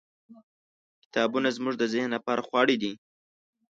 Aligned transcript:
کتابونه 1.03 1.49
زموږ 1.57 1.75
د 1.79 1.83
ذهن 1.93 2.09
لپاره 2.15 2.45
خواړه 2.47 2.75
دي. 2.81 2.93